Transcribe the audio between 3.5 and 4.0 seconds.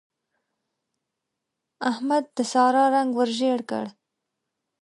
کړ.